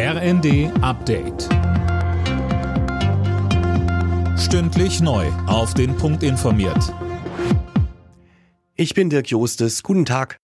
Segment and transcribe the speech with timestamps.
[0.00, 1.48] RND Update.
[4.38, 5.26] Stündlich neu.
[5.48, 6.94] Auf den Punkt informiert.
[8.76, 9.82] Ich bin Dirk Jostes.
[9.82, 10.38] Guten Tag.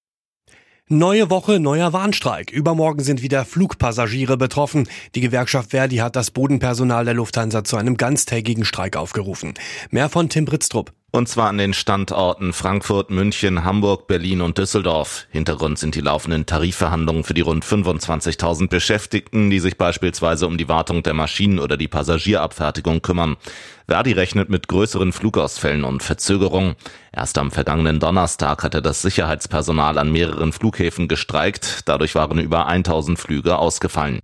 [0.89, 2.51] Neue Woche, neuer Warnstreik.
[2.51, 4.89] Übermorgen sind wieder Flugpassagiere betroffen.
[5.15, 9.55] Die Gewerkschaft Verdi hat das Bodenpersonal der Lufthansa zu einem ganztägigen Streik aufgerufen.
[9.91, 10.93] Mehr von Tim Britztrup.
[11.15, 15.29] Und zwar an den Standorten Frankfurt, München, Hamburg, Berlin und Düsseldorf.
[15.31, 20.69] Hintergrund sind die laufenden Tarifverhandlungen für die rund 25.000 Beschäftigten, die sich beispielsweise um die
[20.69, 23.37] Wartung der Maschinen oder die Passagierabfertigung kümmern.
[23.87, 26.75] Verdi rechnet mit größeren Flugausfällen und Verzögerungen.
[27.13, 31.83] Erst am vergangenen Donnerstag hatte das Sicherheitspersonal an mehreren Flughäfen gestreikt.
[31.85, 34.19] Dadurch waren über 1000 Flüge ausgefallen.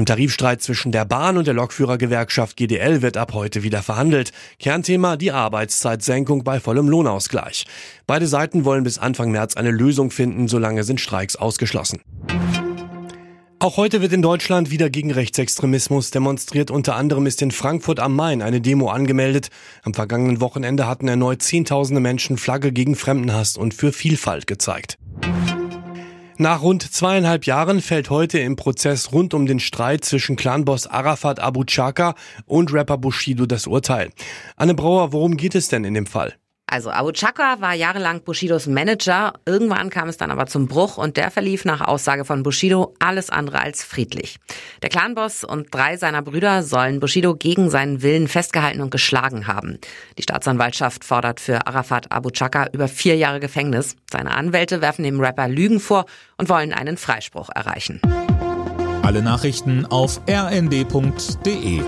[0.00, 4.32] Im Tarifstreit zwischen der Bahn und der Lokführergewerkschaft GDL wird ab heute wieder verhandelt.
[4.58, 7.66] Kernthema die Arbeitszeitsenkung bei vollem Lohnausgleich.
[8.06, 12.00] Beide Seiten wollen bis Anfang März eine Lösung finden, solange sind Streiks ausgeschlossen.
[13.58, 16.70] Auch heute wird in Deutschland wieder gegen Rechtsextremismus demonstriert.
[16.70, 19.50] Unter anderem ist in Frankfurt am Main eine Demo angemeldet.
[19.82, 24.96] Am vergangenen Wochenende hatten erneut Zehntausende Menschen Flagge gegen Fremdenhass und für Vielfalt gezeigt.
[26.40, 31.38] Nach rund zweieinhalb Jahren fällt heute im Prozess rund um den Streit zwischen Clanboss Arafat
[31.38, 32.14] Abu Chaka
[32.46, 34.08] und Rapper Bushido das Urteil.
[34.56, 36.39] Anne Brauer, worum geht es denn in dem Fall?
[36.70, 39.32] Also Abu Chaka war jahrelang Bushidos Manager.
[39.44, 43.28] Irgendwann kam es dann aber zum Bruch und der verlief nach Aussage von Bushido alles
[43.28, 44.38] andere als friedlich.
[44.80, 49.78] Der Clanboss und drei seiner Brüder sollen Bushido gegen seinen Willen festgehalten und geschlagen haben.
[50.16, 53.96] Die Staatsanwaltschaft fordert für Arafat Abu Chaka über vier Jahre Gefängnis.
[54.08, 56.06] Seine Anwälte werfen dem Rapper Lügen vor
[56.38, 58.00] und wollen einen Freispruch erreichen.
[59.02, 61.82] Alle Nachrichten auf rnd.de